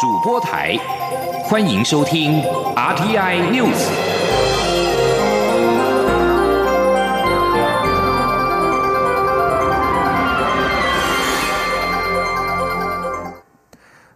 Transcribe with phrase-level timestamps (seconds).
[0.00, 0.76] 主播台，
[1.44, 2.42] 欢迎收听
[2.74, 3.88] RTI News。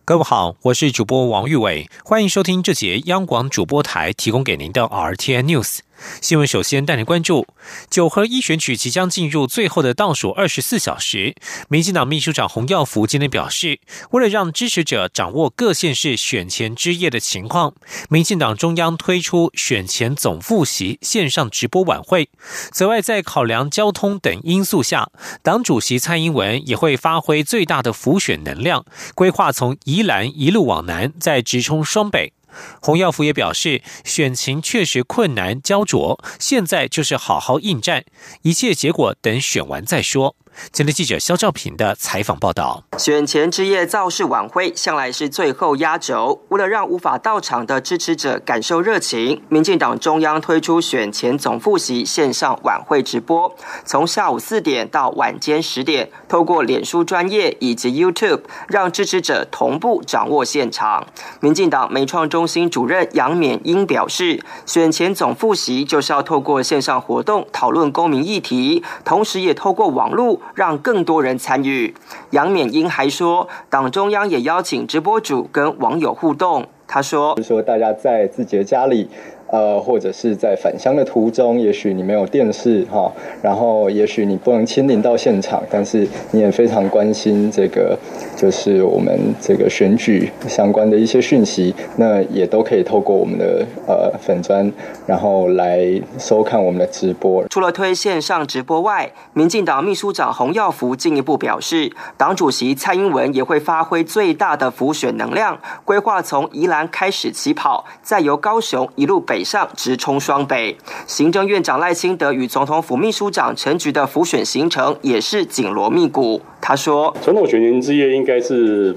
[0.05, 5.79] 各位好，我是主播王玉伟，欢迎收听这节央广主播台提供给您的 RTI News。
[6.21, 7.47] 新闻首先带您关注
[7.91, 11.35] 九合一选举即将进入最后的倒数二十四小时。
[11.69, 13.81] 民进党秘书长洪耀福今天表示，
[14.11, 17.75] 为了让支持者掌握各县市选前之夜的情况，
[18.09, 22.29] 民进党中央推出选前总复习线上直播晚会。
[22.73, 25.11] 此外，在考量交通等因素下，
[25.43, 28.85] 党主席蔡英文也会发挥最大的浮选能量，
[29.15, 32.33] 规划从宜兰一路往南，再直冲双北。
[32.81, 38.05] 洪耀福也表示，选情确实困难焦灼，现在就是好好应战，
[38.43, 40.37] 一切结果等选完再说。
[40.73, 61.07] 前天记者肖兆平的采访报道：选前之夜造势晚会向来是最后压轴，为了让无法到场的支持者感受热情，民进党中央推出选前总复习线上晚会直播，从下午四点到晚间十点，透过脸书专业以及 YouTube，让支持者同步掌握现场。
[61.41, 70.41] 民进党美创中心主任杨勉英表示，选前总复习就是要透过线上活动讨论公民议题，同时也透过网络。
[70.55, 71.95] 让更多人参与。
[72.31, 76.67] 杨勉英还说，党中央也邀请直播主跟网友互动。
[76.87, 79.09] 他说：“说大家在自己的家里。”
[79.49, 83.11] 呃，或者是在返乡的途中，也许你没有电视哈，
[83.41, 87.99] 然后也许你不能亲临到现场，但是你也非常关心这个，
[88.37, 94.71] 就是我们这个选举相关的一些讯息，那也都可以透过我们的呃粉砖，
[95.07, 95.81] 然后来
[96.19, 97.47] 收看我们的直播。
[97.49, 109.38] 除了推线上直播外，民进党秘书长洪耀福进一步表示，党主席蔡英文也会发挥最大的浮选能量，规划从宜兰开始起跑，再由高雄一路北。
[109.39, 116.41] 北上直冲双北，行政院长赖清德与总统府秘书长陈菊的浮选行程也是紧锣密鼓。
[116.61, 118.97] 他说：“总统选前之夜应该是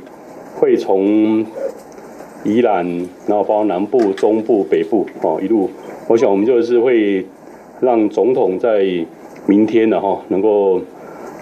[0.55, 1.45] 会从
[2.43, 2.83] 宜兰，
[3.27, 5.69] 然后包括南部、中部、北部，哦，一路。
[6.07, 7.23] 我想我们就是会
[7.79, 8.83] 让总统在
[9.45, 10.81] 明天的哈，能够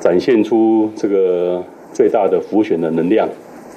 [0.01, 1.63] 展现出这个
[1.93, 3.29] 最大的浮选的能量。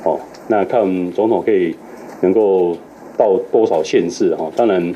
[0.02, 0.18] 哦，
[0.48, 1.76] 那看总统可以
[2.22, 2.76] 能够
[3.16, 4.50] 到多少县市哈？
[4.56, 4.92] 当然。”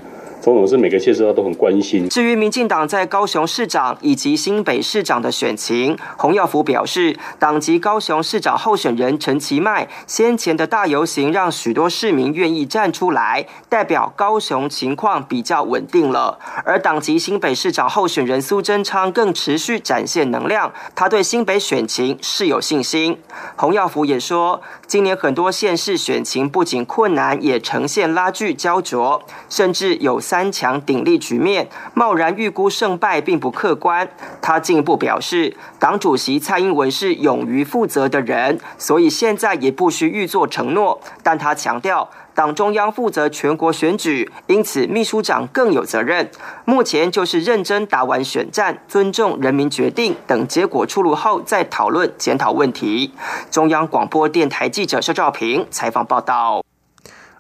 [0.55, 2.09] 总是每个县市都很关心。
[2.09, 16.39] 至于民进党在高雄市长以及新北市长的选情，洪耀福表示，党籍高雄市长候选人陈其迈先前的大游行，让许多市民愿意站出来，代表高雄情况比较稳定了。
[16.65, 23.19] 而党籍新北市长候选人苏贞昌更持续展现能量，他对新北选情是有信心。
[23.57, 30.36] 洪耀福也说，今年很多县市选情不仅困难，也呈现拉锯焦灼，甚至有三。
[30.37, 34.07] 三强鼎立局面，贸然预估胜败并不客观。
[34.43, 41.01] 他进一步表示，党主席蔡英文是勇于负责的人，所以现在也不需预作承诺。
[41.23, 46.31] 但他强调，党中央负责全国选举，因此秘书长更有责任。
[46.67, 53.15] 目前就是认真打完选战，尊重人民决定，等结果出炉后再讨论检讨问题。
[53.51, 56.63] 中央广播电台记者肖兆平采访报道。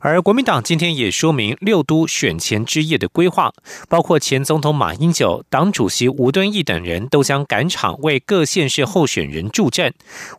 [0.06, 3.52] 而国民党今天也说明六都选前之夜的规划，
[3.88, 9.92] 包括前总统马英九、党主席吴敦义等人都将赶场为各县市候选人助阵，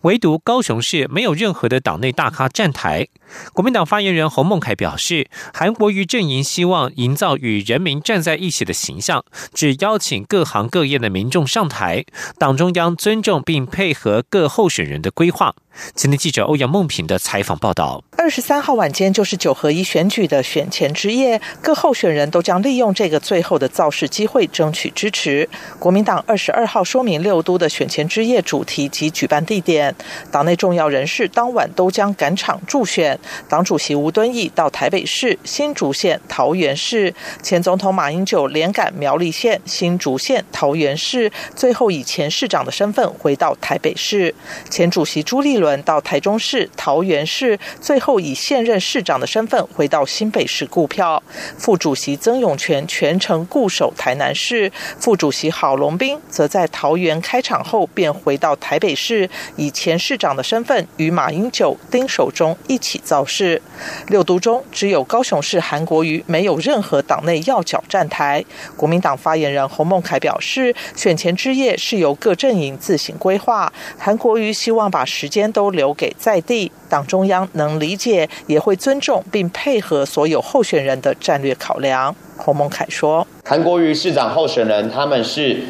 [0.04, 3.10] 唯独高雄市没有任何的党内大咖站台。
[3.52, 12.06] 国民党发言人洪孟凯表示，韩国瑜阵营希望营造与人民站在一起的形象，只邀请各行各业的民众上台，
[12.40, 15.54] 党中央尊重并配合各候选人的规划。
[15.94, 25.48] 今天记者欧阳梦平的采访报道：二十三号晚间就是九合一选举的选前之夜，各候选人都将利用这个最后的造势机会争取支持。
[25.78, 29.94] 国民党二十二号说明六都的选前之夜主题及举办地点，
[30.32, 33.20] 党内重要人士当晚都将赶场助选。
[33.48, 37.14] 党主席吴敦义到台北市、新竹县、桃园市，
[37.44, 44.34] 前总统马英九连赶苗栗县、新竹县、桃园市，最后以前市长的身份回到台北市。
[44.72, 45.67] 前主席朱立伦。
[45.84, 51.22] 到台中市、桃园市，最后以现任市长的身份回到新北市顾票。
[51.58, 63.60] 副主席曾永权全程固守台南市，副主席郝龙斌则在桃园开场后便回到台北市，以前市长的身份与马英九、丁守中一起造势。
[64.08, 68.46] 六都中只有高雄市韩国瑜没有任何党内要角站台。
[68.76, 75.52] 国民党发言人洪孟凯表示，选前之夜是由各阵营自行规划，韩国瑜希望把时间。
[75.58, 82.16] 都留给在地党中央能理解，也会尊重并配合所有候选人的战略考量。
[82.38, 85.64] 侯孟凯说：“韩国瑜市长候选人他们是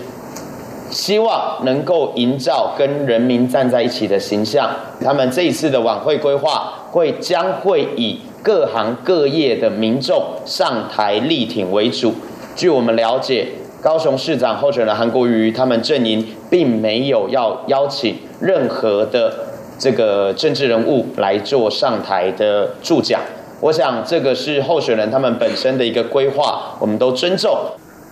[0.92, 4.70] 希望能够营造跟人民站在一起的形象，
[5.02, 12.14] 他们这一次的晚会规划会将会以各行各业的民众上台力挺为主。
[12.58, 13.48] 据我们了解。”
[13.80, 19.47] 高雄市长候选人韩国瑜，他们阵营并没有要邀请任何的
[19.78, 23.22] 这个政治人物来做上台的助讲。
[23.60, 27.58] 我想这个是候选人他们本身的一个规划，我们都尊重。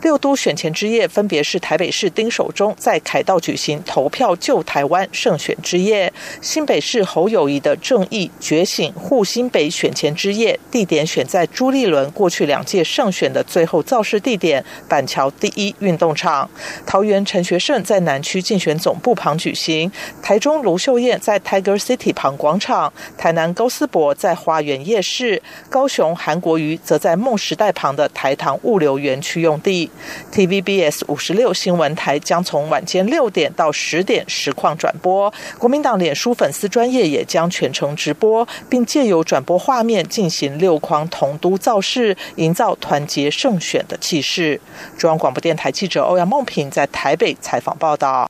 [0.01, 16.47] 六都选前之夜，分别是台北市丁守中在凯道举行投票救台湾胜选之夜，新北市侯友谊的正义觉醒护新北选前之夜，地点选在朱立伦过去两届胜选的最后造势地点板桥第一运动场。
[16.85, 29.89] 桃园陈学圣在南区竞选总部旁举行，台中卢秀燕在 Tiger City 旁广场，台南高思博在花园夜市，高雄韩国瑜则在梦时代旁的台糖物流园区用地。
[30.31, 44.59] TVBS 五十六新闻台将从晚间六点到十点实况转播，国民党脸书粉丝专业也将全程直播，并借由转播画面进行六框同都造势，营造团结胜选的气势。
[44.97, 48.29] 中央广播电台记者欧阳梦平在台北采访报道。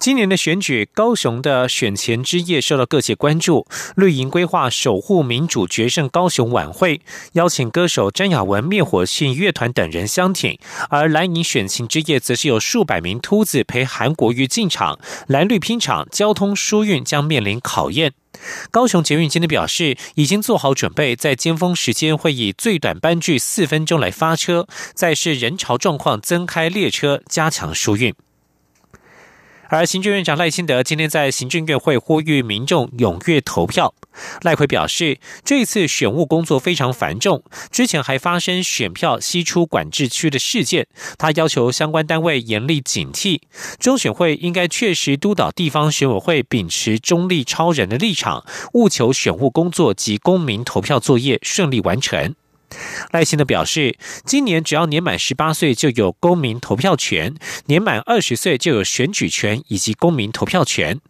[0.00, 3.66] 今年的选举，高雄的选前之夜受到各界关注。
[3.96, 7.02] 绿营规划守护民主决胜高雄晚会，
[7.34, 10.56] 邀请歌手詹雅文、灭火器乐团等人相挺；
[10.88, 18.14] 而蓝营选情之夜，则是有数百名秃子陪韩国瑜进场，蓝绿拼场，交通疏运将面临考验。
[18.70, 28.14] 高雄捷运今天表示，已经做好准备，在尖峰时间会以最短班距四分钟来发车，再视人潮状况增开列车，加强疏运。
[29.70, 33.94] 而行政院长赖清德今天在行政院会呼吁民众踊跃投票。
[34.42, 40.88] 赖奎表示，这次选务工作非常繁重，之前还发生选票吸出管制区的事件。
[41.16, 43.42] 他要求相关单位严厉警惕，
[43.78, 52.34] 中选会应该确实督导地方选委会秉持中立超人的立场，务求选务工作及公民投票作业顺利完成。
[53.10, 57.34] 赖清德表示，今年只要年满十八岁就有公民投票权，
[57.66, 61.00] 年满二十岁就有选举权以及公民投票权。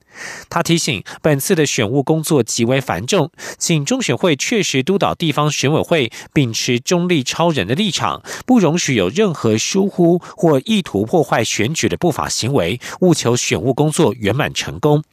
[0.48, 15.04] 他提醒，本次的选务工作极为繁重，请中选会确实督导地方选委会秉持中立超人的立场，不容许有任何疏忽或意图破坏选举的不法行为，务求选务工作圆满成功。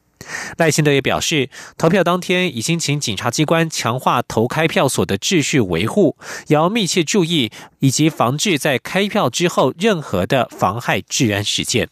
[0.57, 6.17] 赖清德也表示，投票当天已经请警察机关强化投开票所的秩序维护，
[6.47, 11.89] 也要密切注意以及防治在开票之后任何的妨害治安事件。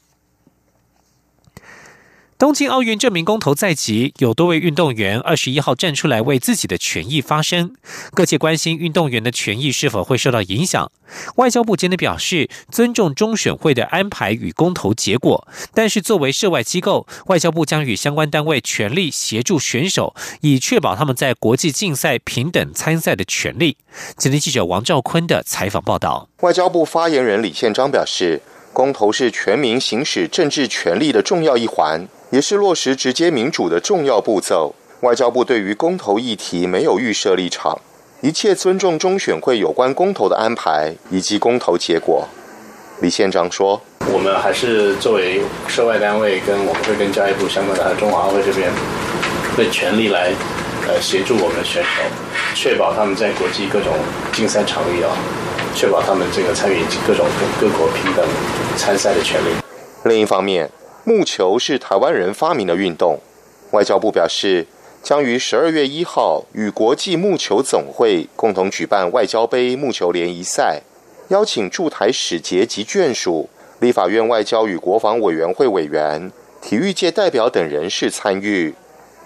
[2.38, 7.74] 东京奥运证明公投在即，有多位运动员二十一号站出来为自己的权益发声。
[8.14, 10.92] 各界关心运动员的权益是否会受到影响。
[11.38, 23.78] 外交部今天表示，尊重中选会的安排与公投结果，但是作为涉外机构，外交部将与相关单位全力协助选手，以确保他们在国际竞赛平等参赛的权利。
[24.18, 26.28] 今天记者王兆坤的采访报道。
[26.42, 28.42] 外交部发言人李宪章表示，
[28.74, 32.06] 公投是全民行使政治权利的重要一环。
[32.32, 34.74] 也是落实直接民主的重要步骤。
[35.02, 37.80] 外交部对于公投议题没有预设立场，
[38.22, 42.28] 一切尊重中选会有关公投的安排以及公投结果。
[43.02, 43.80] 李县长说
[44.12, 48.72] ：“我们还是作为涉外单位，跟我们会跟教育部相关的中华会这边，
[49.56, 50.32] 会全力来
[50.88, 52.02] 呃协助我们的选手，
[52.56, 53.94] 确保他们在国际各种
[54.34, 55.12] 竞赛场域啊，
[55.76, 57.28] 确保他们这个参与各种
[57.60, 58.26] 各国平等
[58.78, 59.50] 参赛的权利。
[60.06, 60.72] 另一方面。”
[61.06, 63.20] 木球是台湾人发明的运动。
[63.72, 64.66] 外交部表示，
[65.04, 70.82] 将于十二月一号与国际木球总会共同举办外交杯木球联谊赛，
[71.28, 73.48] 邀请驻台使节及眷属、
[73.80, 78.74] 立法院外交与国防委员会委员、体育界代表等人士参与，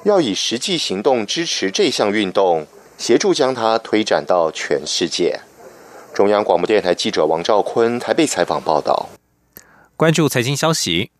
[0.04, 2.68] 要以实际行动支持这项运动，
[2.98, 5.40] 协助将它推展到全世界。
[6.14, 9.08] 中央广播电台记者王兆坤台北采访报道。
[9.96, 11.12] 关注财经消息。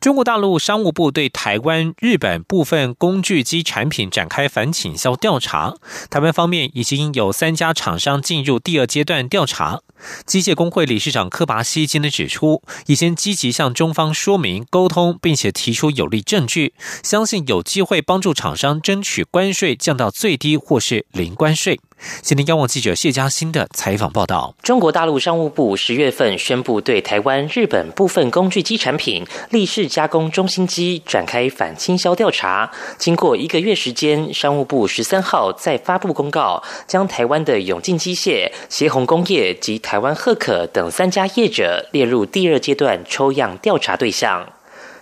[0.00, 5.74] 中国大陆商务部对台湾、日本部分工具机产品展开反倾销调查。
[6.10, 9.80] 台湾方面已经有三家厂商进入第二阶段调查。
[10.24, 21.80] 机械工会理事长柯拔西今天指出，已经积极向中方说明沟通，并且提出有力证据，相信有机会帮助厂商争取关税降到最低或是零关税。
[22.22, 32.70] 今天，央网记者谢嘉欣的采访报道：中国大陆商务部十月份宣布对台湾、日本部分工具机产品立式加工中心机展开反倾销调查。
[32.98, 44.46] 经过一个月时间，商务部十三号再发布公告，将台湾的永进机械、协宏工业及台湾赫可等三家业者列入第二阶段抽样调查对象。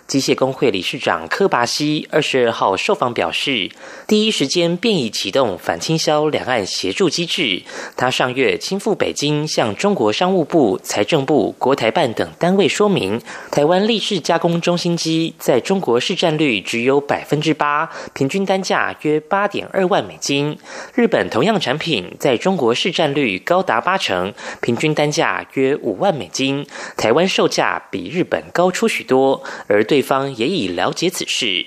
[0.07, 3.71] 机械工会理事长柯拔西二十二号受访表示，
[4.07, 7.63] 第一时间便已启动反倾销两岸协助机制。
[7.97, 13.19] 他上月亲赴北京，向中国商务部、财政部、国台办等单位说明，
[13.49, 20.55] 台湾立式加工中心机在中国市占率只有百分之八，平均单价约八点二万美金。
[20.93, 24.31] 日本同样产品在中国市占率高达八成，
[24.61, 26.63] 平均单价约五万美金，
[26.95, 29.94] 台湾售价比日本高出许多，而对。
[29.95, 31.65] 对方也已了解此事。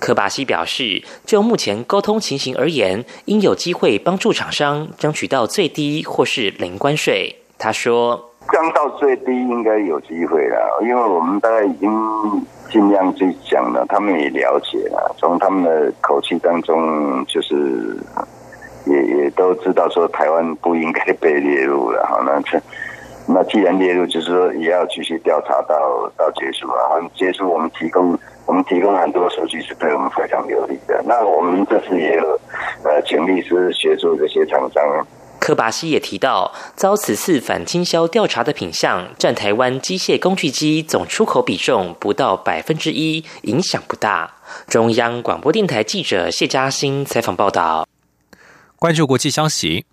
[0.00, 7.36] 科巴西表示，就目前沟通情形而言，应有机会帮助厂商争取到最低或是零关税。
[7.56, 11.88] 他说：“降到最低应该有机会了，因为我们大概已经
[12.72, 15.14] 尽量去讲了，他们也了解了。
[15.16, 17.96] 从他们的口气当中，就是
[18.84, 22.04] 也也都知道说台湾不应该被列入了。
[22.04, 22.60] 好，那这。”
[23.26, 26.98] 那既然列入，就是说也要继续调查到到结束啊。
[27.14, 31.02] 结束，我们提供我们提供很多数据是对我们非常有利的。
[31.06, 32.40] 那我们这次也有
[32.82, 34.82] 呃，请律师协助这些厂商。
[35.38, 44.34] 柯巴西也提到，遭此次反倾销调查的品项占台湾机械工具机总出口比重不到百分之一，影响不大。
[44.66, 47.86] 中央广播电台记者谢嘉欣采访报道。
[48.78, 49.86] 关注国际消息。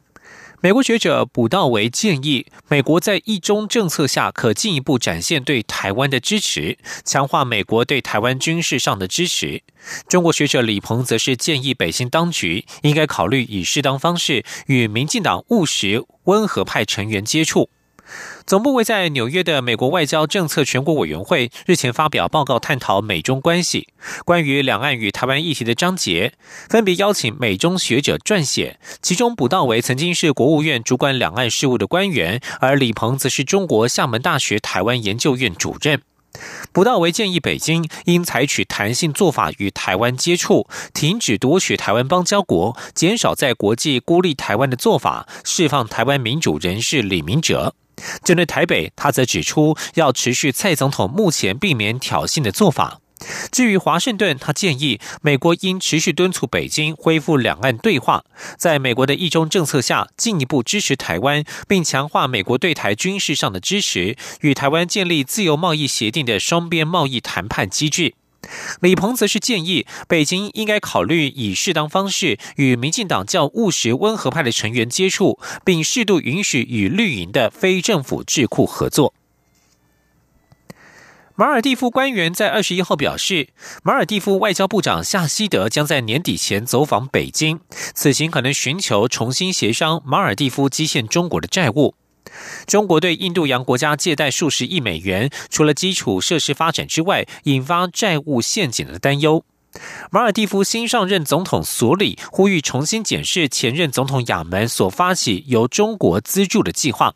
[0.59, 9.61] 美国学者卜道维建议，美国在一中政策下可进一步展现对台湾的支持，强化美国对台湾军事上的支持。
[10.09, 17.69] 中国学者李鹏则是建议北京当局应该考虑以适当方式与民进党务实温和派成员接触。
[18.45, 23.89] 总部位在纽约的美国外交政策全国委员会日前发表报告，探讨美中关系。
[24.23, 26.33] 关于两岸与台湾议题的章节，
[26.69, 28.79] 分别邀请美中学者撰写。
[29.01, 36.01] 其中，卜道维曾经是国务院主管两岸事务的官员，而李鹏则是中国厦门大学台湾研究院主任。
[36.71, 47.73] 卜道维建议北京应采取弹性做法与台湾接触，停止夺取台湾邦交国，减少在国际孤立台湾的做法，释放台湾民主人士李明哲。
[48.23, 52.99] 针对台北，他则指出要持续蔡总统目前避免挑衅的做法。
[53.51, 58.23] 至于华盛顿，他建议美国应持续敦促北京恢复两岸对话，
[58.57, 68.13] 在美国的一中政策下进一步支持台湾，并强化美国对台军事上的支持，与台湾建立自由贸易协定的双边贸易谈判机制。
[68.81, 79.13] 李鹏则是建议，北京应该考虑以适当方式与民进党较务实温和派的成员接触，并适度允许与绿营的非政府智库合作。
[81.35, 83.49] 马尔蒂夫官员在二十一号表示，
[83.83, 87.59] 马尔蒂夫外交部长夏希德将在年底前走访北京，
[87.93, 91.93] 此行可能寻求重新协商马尔蒂夫积欠中国的债务。
[92.65, 99.43] 中国对印度洋国家借贷数十亿美元，除了基础设施发展之外，引发债务陷阱的担忧。
[100.09, 107.13] 马尔蒂夫新上任总统索里呼吁重新检视前任总统亚门所发起由中国资助的计划。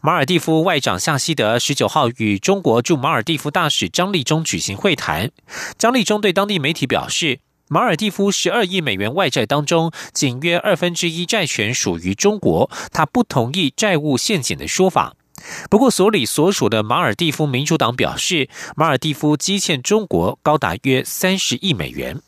[0.00, 5.30] 马尔蒂夫外长夏希德十九号与中国驻马尔蒂夫大使张立忠举行会谈。
[5.78, 7.40] 张立忠对当地媒体表示。
[7.72, 12.68] 马尔蒂夫十二亿美元外债当中，仅约二分之一债权属于中国。
[12.90, 15.14] 他不同意债务陷阱的说法。
[15.70, 22.20] 不过，所里所属的马尔蒂夫民主党表示，马尔蒂夫积欠中国高达约三十亿美元。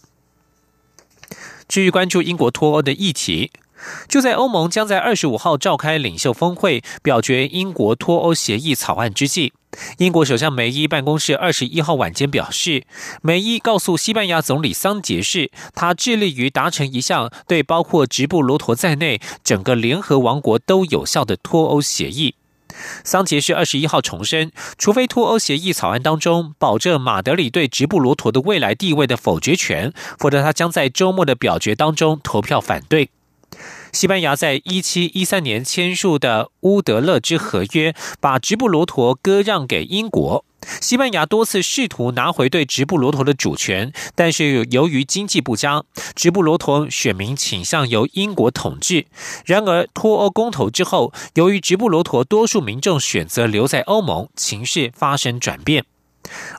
[1.67, 3.51] 至于关注英国脱欧的议题。
[4.07, 9.53] 就在欧盟将在二十五号召开领袖峰会，表决英国脱欧协议草案之际，
[9.99, 12.85] 英国首相梅伊办公室二十一号晚间表示，
[13.23, 22.35] 梅伊告诉西班牙总理桑杰士，他致力于达成一项对包括直布罗陀在内整个联合王国都有效的脱欧协议。
[23.05, 33.11] 桑杰士二十一号重申，除非脱欧协议草案当中保证马德里对直布罗陀的未来地位的否决权，否则他将在周末的表决当中投票反对。
[33.93, 40.45] 西班牙在一七一三年签署的乌德勒支合约，把直布罗陀割让给英国。
[40.81, 45.85] 西班牙多次试图拿回对直布罗陀的主权，但是由于经济不佳，
[46.15, 49.05] 直布罗陀选民倾向由英国统治。
[49.45, 55.85] 然而脱欧公投之后，由于直布罗陀多数民众选择留在欧盟，情势发生转变。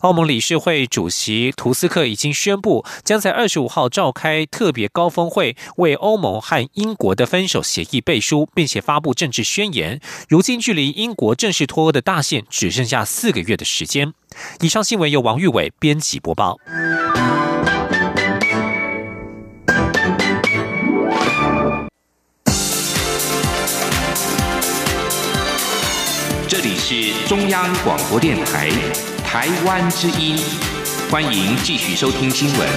[0.02, 10.00] 欧盟理事会主席图斯克已经宣布，将在二十五号召开特别高峰会，为欧盟和英国的分手协议背书，并且发布政治宣言。
[10.28, 14.14] 如今距离英国正式脱欧的大限只剩下四个月的时间。
[14.62, 16.58] 以上新闻由王玉伟编辑播报。
[26.48, 28.70] 这里是中央广播电台。
[29.34, 30.38] 台湾之音，
[31.10, 32.70] 欢迎继续收听新闻。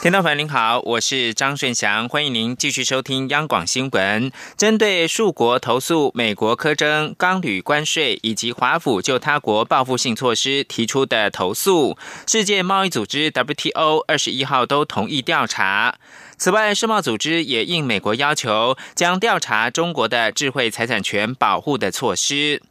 [0.00, 4.30] 听众朋友您好，我是张顺祥，欢迎您继续收听央广新闻。
[4.56, 15.96] 针对数国投诉美国苛征钢铝关税以及华府就他国报复性措施提出的投诉，世界贸易组织 WTO 二十一号都同意调查。
[16.38, 22.62] 此外，世贸组织也应美国要求，将调查中国的智慧财产权保护的措施。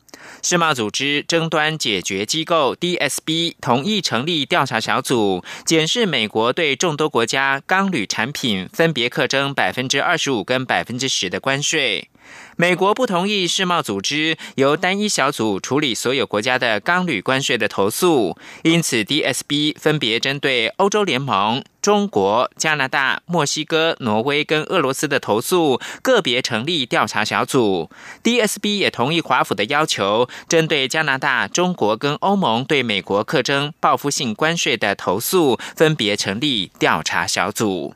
[0.42, 12.10] 世贸组织争端解决机构 DSB 同意成立调查小组，检视美国对众多国家钢铝产品分别课征百分之二十五跟百分之十的关税。
[12.58, 27.90] 美国不同意世贸组织由单一小组处理所有国家的钢铝关税的投诉，因此 DSB 分别针对欧洲联盟、中国、加拿大、墨西哥、挪威跟俄罗斯的投诉，个别成立调查小组。
[28.24, 37.94] DSB 也同意华府的要求，针对加拿大、中国跟欧盟对美国课征报复性关税的投诉，分别成立调查小组。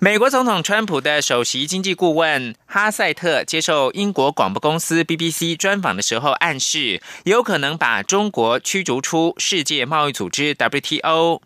[0.00, 11.42] 美国总统川普的首席经济顾问哈塞特接受英国广播公司 BBC 专访的时候，暗示有可能把中国驱逐出世界贸易组织 WTO。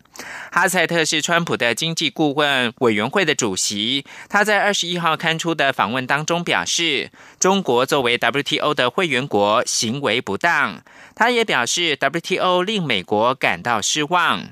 [0.51, 10.83] 哈塞特是川普的经济顾问委员会的主席，他在二十一号刊出的访问当中表示，中国作为 WTO 的会员国行为不当。
[11.15, 14.49] 他也表示，WTO 令美国感到失望。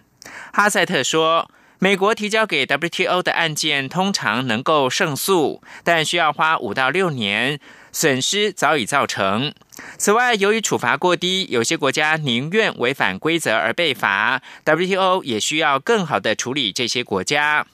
[0.51, 1.51] 哈塞特说。
[1.83, 7.59] 美国提交给 WTO 的案件通常能够胜诉，但需要花五到六年，
[7.91, 9.51] 损失早已造成。
[9.97, 14.43] 此外，由于处罚过低，有些国家宁愿违反规则而被罚。
[14.63, 17.65] WTO 也需要更好的处理这些国家。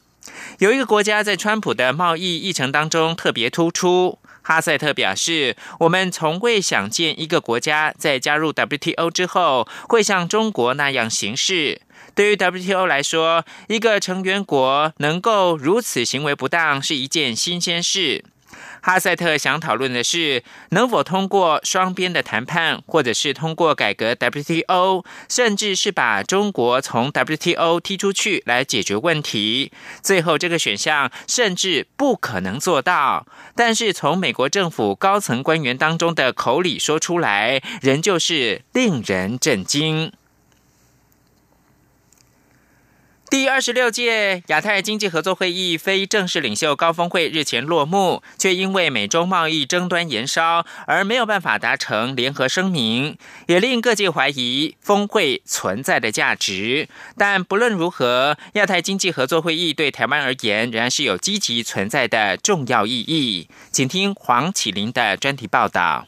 [0.60, 4.20] 有一个国家在川普的贸易议程当中特别突出。
[4.42, 11.82] 哈塞特表示：“我们从未想见一个国家在加入 WTO 之后会像中国那样行事。”
[12.18, 18.26] 对于 WTO 来说，一个成员国能够如此行为不当是一件新鲜事。
[18.82, 29.72] 哈塞特想讨论的是，能否通过双边的谈判，或者是通过改革 WTO，甚至是把中国从 WTO 踢出去来解决问题。
[30.02, 33.28] 最后，这个选项甚至不可能做到。
[33.56, 40.12] 但是，从美国政府高层官员当中的口里说出来，仍旧是令人震惊。
[43.30, 56.88] 第二十六届亚太经济合作会议非正式领袖高峰会日前落幕，却因为美中贸易争端延烧而没有办法达成联合声明，也令各界怀疑峰会存在的价值。
[57.18, 63.50] 但不论如何，亚太经济合作会议对台湾而言仍然是有积极存在的重要意义。
[63.72, 66.08] 请听黄启林的专题报道。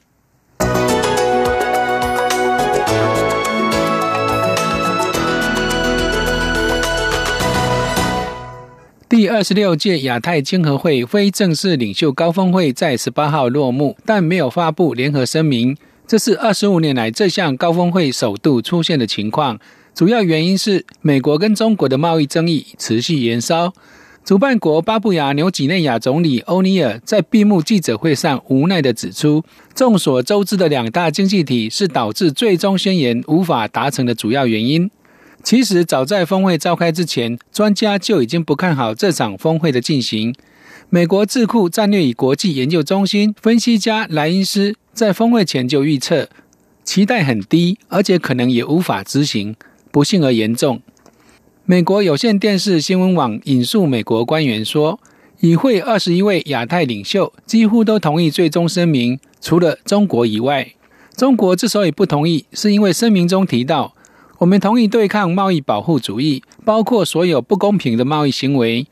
[9.09, 15.75] 第二十六届亚太经合会非正式领袖高峰会在十八号落幕，但没有发布联合声明。
[16.05, 19.59] 这是二十五年来这项高峰会首度出现的情况。
[19.95, 23.73] 主要原因是美国跟中国的贸易争议持续延烧。
[24.23, 29.43] 主办国巴布亚纽几内亚总理欧尼尔在闭幕记者会上无奈地指出，
[29.73, 34.91] 众所周知的两大经济体是导致最终宣言无法达成的主要原因。
[35.43, 40.35] 其实早在峰会召开之前，专家就已经不看好这场峰会的进行。
[40.89, 46.27] 美国智库战略与国际研究中心分析家莱因斯在峰会前就预测，
[46.83, 49.55] 期待很低，而且可能也无法执行。
[49.91, 50.81] 不幸而严重。
[51.65, 54.99] 美国有线电视新闻网引述美国官员说，
[55.39, 60.73] 与会二十一位亚太领袖几乎都同意最终声明，除了中国以外。
[61.15, 63.95] 中国之所以不同意，是因为声明中提到。
[64.39, 68.87] 我们同意对抗贸易保护主义，包括所有不公平的贸易行为，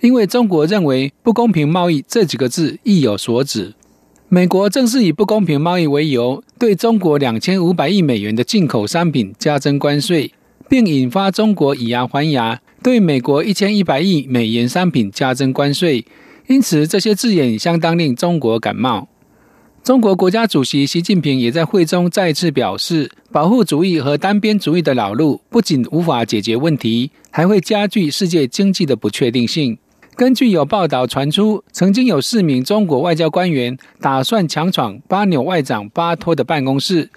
[0.00, 3.74] 因为中国认为“不公平贸易”这几个字意有所指。
[4.28, 10.32] 美国正是以不公平贸易为由，对中国两千五百亿美元的进口商品加征关税，
[10.68, 16.04] 并引发中国以牙还牙，对美国一千一百亿美元商品加征关税。
[16.46, 19.08] 因此，这些字眼相当令中国感冒。
[19.84, 29.76] 中国国家主席习近平也在会中再次表示，保护主义和单边主义的老路不仅无法解决问题，还会加剧世界经济的不确定性。
[30.16, 37.10] 根据有报道传出，曾经有四名中国外交官员打算强闯巴纽外长巴托的办公室，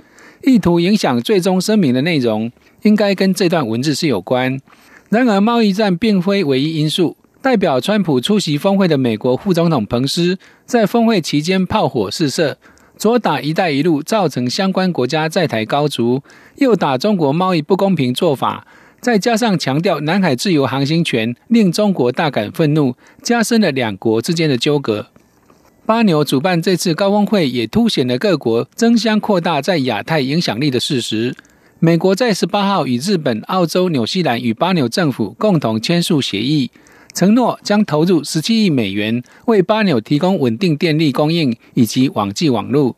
[0.44, 2.52] 意图影响最终声明的内容，
[2.82, 4.60] 应该跟这段文字是有关。
[5.08, 7.16] 然而，贸易战并非唯一因素。
[7.42, 12.58] 代表川普出席峰会的美国副总统彭斯，在峰会期间炮火四射，
[12.98, 16.22] 左打“一带一路”，造成相关国家在台高筑；
[16.56, 18.66] 右打中国贸易不公平做法，
[19.00, 25.08] 再加上强调南海自由航行权，令中国大感愤怒，加深了两国之间的纠葛。
[25.86, 31.34] 巴纽主办这次高峰会，也凸显了各国争相扩大在亚太影响力的事实。
[31.80, 36.72] 美国在十八号与日本、澳洲、纽西兰与巴纽政府共同签署协议。
[37.18, 42.96] 承诺将投入十七亿美元为巴纽提供稳定电力供应以及网际网络。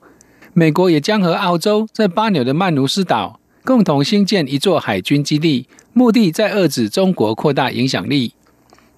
[0.51, 8.33] 美国也将和澳洲在巴纽的曼努斯岛共同兴建一座海军基地，目的在遏制中国扩大影响力。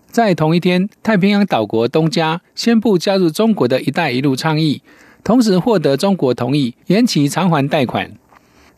[0.10, 4.82] 在同一天，太平洋岛国东加宣布加入中国的一带一路倡议，
[5.24, 8.12] 同时获得中国同意延期偿还贷款。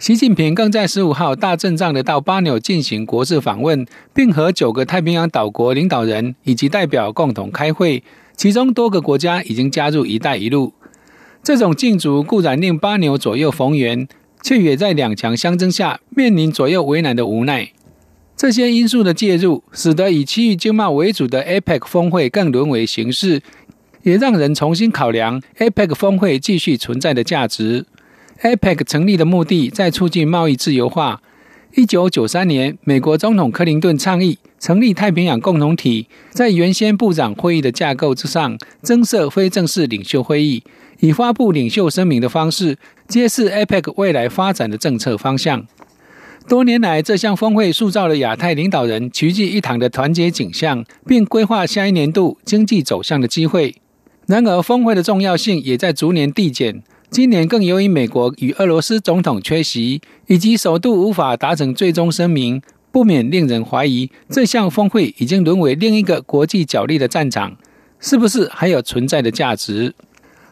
[0.04, 8.04] 习近平更在十五号大阵仗的到巴纽进行国事访问，并和九个太平洋岛国领导人以及代表共同开会，
[8.36, 10.74] 其中多个国家已经加入“一带一路”。
[11.42, 14.06] 这种竞逐固然令巴纽左右逢源，
[14.42, 17.72] 却也在两强相争下面临左右为难的无奈。
[18.36, 23.42] 这些因素的介入，使得以区域经贸为主的 APEC 峰会更沦为形式，
[24.02, 27.86] 也让人重新考量 APEC 峰会继续存在的价值。
[28.42, 31.22] APEC 成立的目的在促进贸易自由化。
[31.76, 40.64] 一九九三年，美国总统克林顿倡议成立太平洋共同体，在原先部长会议的架构之上增设非正式领袖会议，
[41.00, 45.66] 以发布领袖声明的方式揭示 APEC 未来发展的政策方向。
[46.48, 53.76] 多年来，这项峰会塑造了亚太领导人齐聚一堂的团结景象，并规划下一年度经济走向的机会。
[54.28, 56.84] 然而，峰会的重要性也在逐年递减。
[57.14, 62.60] 今年更由于美国与俄罗斯总统缺席，以及首度无法达成最终声明，
[62.92, 67.56] 不免令人怀疑这项峰会已经沦为另一个国际角力的战场，
[68.00, 69.94] 是不是还有存在的价值？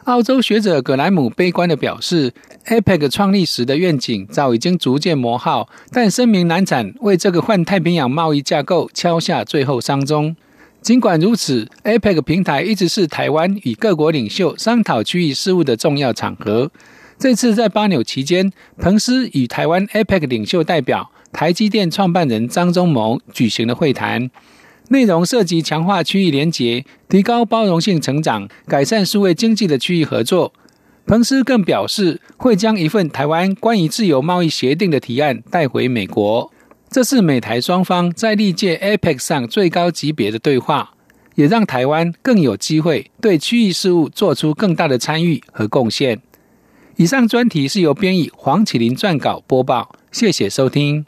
[0.04, 2.32] 澳洲学者葛莱姆悲观地表示
[2.66, 10.36] ，APEC 创立时的愿景早已经逐渐磨耗，但声明难产，为这个泛太平洋贸易架构敲下最后丧钟。
[10.82, 16.72] 尽管如此，APEC 平台一直是台湾与各国领袖商讨区域事务的重要场合。
[17.16, 24.28] 这次在巴纽期间，彭斯与台湾 APEC 领袖代表、台积电创办人张忠谋举行了会谈，
[24.88, 30.52] 内容涉及强化区域连结、提高包容性成长、改善数位经济的区域合作。
[31.06, 36.50] 彭斯更表示，会将一份台湾关于自由贸易协定的提案带回美国。
[36.92, 40.90] 这是美台双方在历届 APEC 上最高级别的对话，
[41.36, 46.20] 也让台湾更有机会对区域事务做出更大的参与和贡献。
[46.96, 51.06] 以上专题是由编译黄启林撰稿播报，谢谢收听。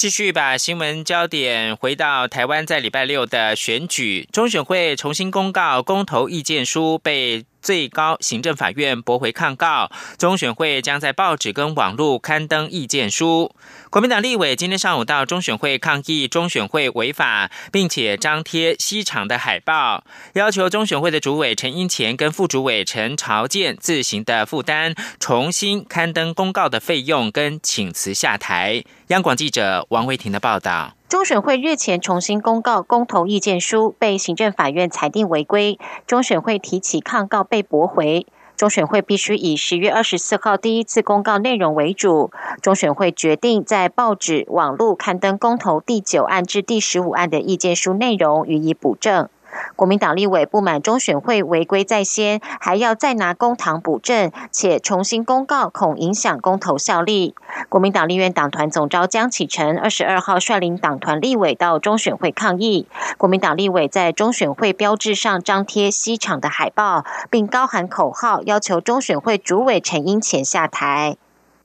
[0.00, 7.44] 继续把新闻焦点回到台湾，在礼拜六的选举，中选会重新公告公投意见书被。
[7.62, 13.54] 最高行政法院驳回抗告，中选会将在报纸跟网络刊登意见书。
[13.90, 28.84] 国民党立委今天上午到中选会抗议中选会违法，并且张贴西厂的海报，要求中选会的主委陈英前跟副主委陈朝建自行的负担重新刊登公告的费用，跟请辞下台。
[29.08, 30.94] 央广记者王维婷的报道。
[31.08, 38.24] 中选会日前重新公告公投意见书被行政法院裁定违规，中选会提起抗告被驳回。
[38.60, 42.30] 中选会必须以十月二十四号第一次公告内容为主。
[42.60, 49.30] 中选会决定在报纸、网路刊登公投第九案至第十五案的意见书内容，予以补正。
[49.76, 57.34] 国民党立委不满中选会违规在先，还要再拿公堂补正，且重新公告，恐影响公投效力。
[57.68, 62.86] 国民党立院党团总召江启臣二十二号率领党团立委到中选会抗议。
[63.16, 71.16] 国民党立委在中选会标志上张贴西厂的海报，并高喊口号，要求中选会主委陈英前下台。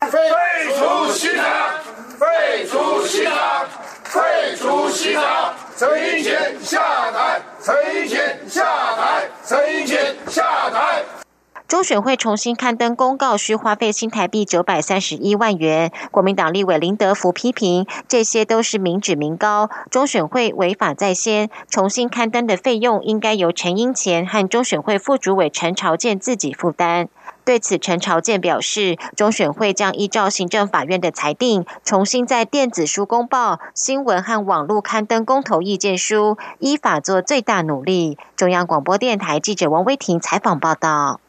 [0.02, 0.20] 废
[0.78, 1.46] 除西厂！
[2.20, 3.68] 废除西厂！
[4.04, 5.54] 废除西厂！
[5.78, 6.24] 陈英
[8.08, 8.64] 前下
[8.96, 9.30] 台！
[9.44, 11.04] 陈英前下台！
[11.68, 15.92] 中选会重新刊登公告，需花费新台币九百三十一万元。
[16.10, 21.50] 国民党立委林德福批评，这些都是民脂民膏，中选会违法在先。
[21.70, 27.10] 重新刊登的费用应该由陈英前和中选会副主委陈朝建自己负担。
[27.46, 38.18] 对此，陈朝健表示，中选会将依照行政法院的裁定，重新在电子书公报、新闻和网络刊登公投意见书，依法做最大努力。
[38.36, 41.20] 中央广播电台记者王威婷采访报道。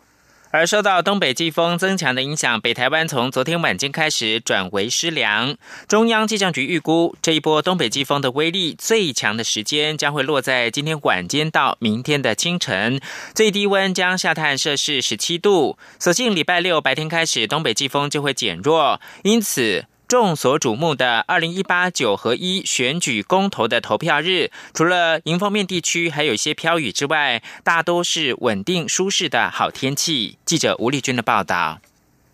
[0.57, 5.55] 而受到东北季风增强的影响，北台湾从昨天晚间开始转为湿凉。
[5.87, 12.99] 中央气象局预估，这一波东北季风的威力最强的时间将会落在今天晚间到明天的清晨，
[13.35, 15.77] 最低温将下探摄氏十七度。
[15.99, 19.85] 所幸礼拜六白天开始，东北季风就会减弱，因此。
[20.09, 30.39] 众所瞩目的二零一八九合一选举公投的投票日，除了迎风面地区还有一些飘雨之外，大都是稳定舒适的好天气。
[30.45, 31.81] 记者吴丽君的报道。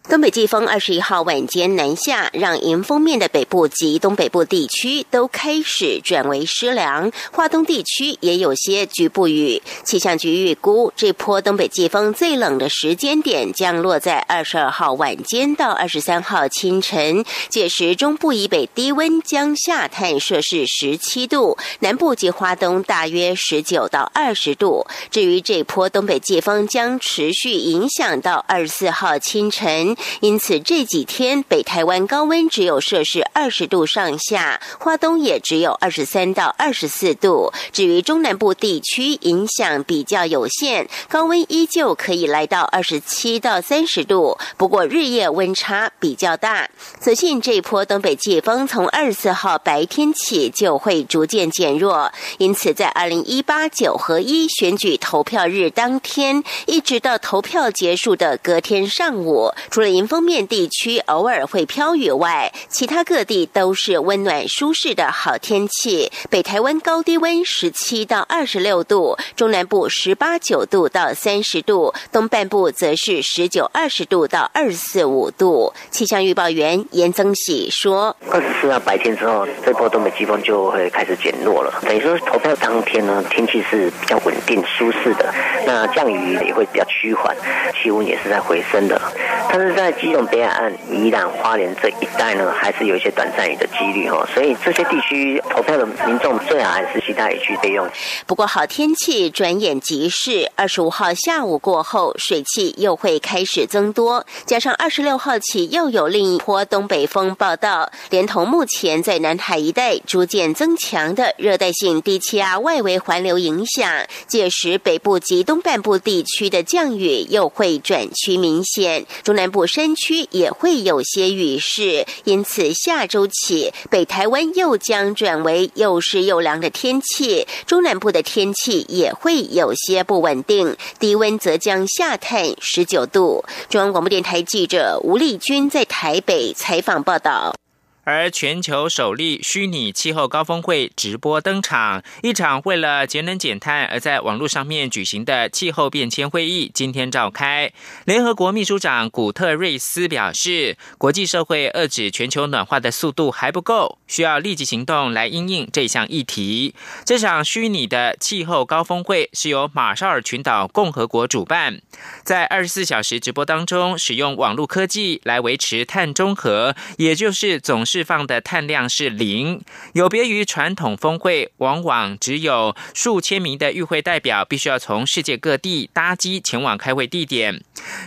[0.09, 9.63] 东北季风二十一号晚间南下，让迎风面的北部及东北部地区都开始转为湿凉，华东地区也有些局部雨。
[9.85, 24.85] 气象局预估，这波东北季风最冷的时间点将落在二十二号晚间到二十三号清晨，届时中部以北低温将下探摄氏十七度，南部及华东大约十九到二十度。
[25.11, 29.92] 至于这波东北季风将持续影响到二十四号清晨。
[30.21, 37.53] 因此这几天北台湾高温只有摄氏二十度上下，花东也只有二十三到二十四度。
[37.73, 46.69] 至于中南部地区，影响比较有限，高温依旧可以来到二十七到三十度，不过日夜温差比较大。
[47.01, 66.13] 所幸这波东北季风从二十四号白天起就会逐渐减弱，因此在二零一八九合一选举投票日当天，一直到投票结束的隔天上午，除了迎风面地区偶尔会飘雨外，其他各地都是温暖舒适的好天气。
[66.31, 75.75] 北台湾高低温十七到二十六度，中南部十八九度到三十度，东半部则是十九二十度到二十四五度。
[75.91, 81.83] 气象预报员严增喜说：“二十四号白天之后，这波东北季风就会开始减弱了。
[81.83, 85.35] 等于说投票当天呢，天气是比较稳定舒适的，
[85.67, 87.37] 那降雨也会比较趋缓，
[87.83, 89.03] 气温也是在回升的。
[89.51, 97.89] 但是在基隆北海岸、宜兰花莲这一带呢，还是有一些短暂雨的几率哦，所以这些地区投票的民众最好还是其他雨区备用。
[98.27, 113.91] 不过好天气转眼即逝，二十五号下午过后，水汽又会开始增多，加上二十六号起又有另一波东北风报道，连同目前在南海一带逐渐增强的热带性低气压外围环流影响，
[114.27, 119.62] 届时北部及东半部地区的降雨又会转趋明显，中南部。
[119.67, 133.45] 山区也会有些雨势，因此下周起北台湾又将转为又湿又凉的天气，中南部的天气也会有些不稳定，低温则将下探十九度。
[133.69, 137.55] 中央广播电台记者吴丽君在台北采访报道。
[138.05, 147.71] 而全球首例虚拟气候高峰会直播登场，一场为了节能减碳而在网络上面举行的气候变迁会议今天召开。
[148.05, 156.75] 联合国秘书长古特瑞斯表示，国际社会遏制全球暖化的速度还不够，需要立即行动来应应这项议题。
[157.05, 161.81] 这场虚拟的气候高峰会是由马绍尔群岛共和国主办，
[162.25, 167.87] 在二十四小时直播当中，使用网络科技来维持碳中和，也就是总。
[167.93, 169.61] 释放的碳量是零，
[169.93, 177.63] 有别于传统峰会，往往只有数千名的与会代表，必须要从世界各地搭机前往开会地点。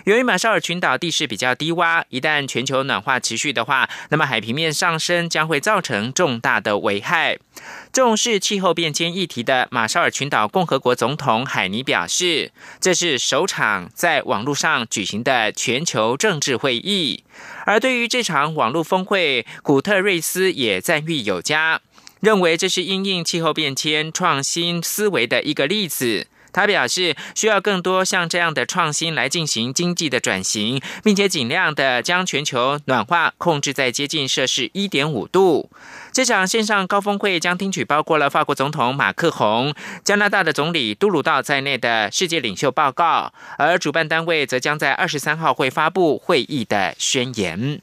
[0.05, 7.37] 由于马绍尔群岛地势比较低洼，一旦全球暖化持续的话，那么海平面上升将会造成重大的危害。
[7.91, 12.51] 重视气候变迁议题的马绍尔群岛共和国总统海尼表示，
[12.81, 17.23] 这是首场在网络上举行的全球政治会议。
[17.65, 21.81] 而对于这场网络峰会，古特瑞斯也赞誉有加，
[22.19, 26.27] 认为这是因应气候变迁创新思维的一个例子。
[26.55, 35.69] 他表示，需要更多像这样的创新来进行经济的转型，并且尽量的将全球暖化控制在接近摄氏一点五度。
[36.13, 47.81] 这场线上高峰会将听取包括了法国总统马克宏、加拿大的总理杜鲁道在内的世界领袖报告，而主办单位则将在二十三号会发布会议的宣言。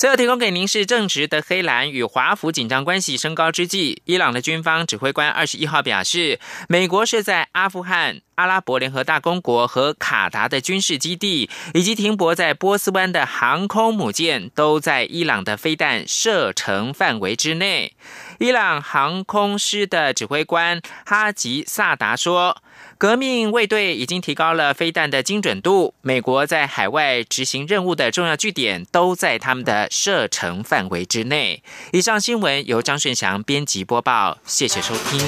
[0.00, 17.92] 最后提供给您是正直的黑兰与华府紧张关系升高之际，伊朗的军方指挥官二十一号表示，美国是在阿富汗、阿拉伯联合大公国和卡达的军事基地，以及停泊在波斯湾的航空母舰，都在伊朗的飞弹射程范围之内。
[18.38, 22.62] 伊朗航空师的指挥官哈吉萨达说。
[23.00, 25.94] 革命卫队已经提高了飞弹的精准度。
[26.02, 31.62] 美国在海外执行任务的重要据点都在他们的射程范围之内。
[31.92, 35.20] 以上新闻由张顺祥编辑播报，谢谢收听。